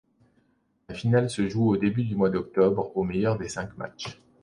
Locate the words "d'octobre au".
2.31-3.03